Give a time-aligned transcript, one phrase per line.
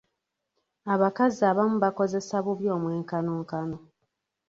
[0.93, 3.77] Abakazi abamu bakozesa bubi omwenkanonkano.